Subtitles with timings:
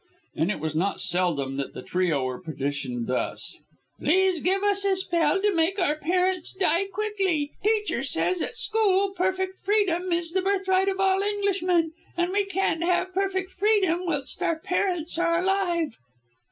[0.35, 3.59] And it was not seldom that the trio were petitioned thus:
[3.99, 7.51] "Please give us a spell to make our parents die quickly.
[7.63, 12.83] Teacher says at school 'perfect freedom is the birthright of all Englishmen,' and we can't
[12.83, 15.99] have perfect freedom whilst our parents are alive."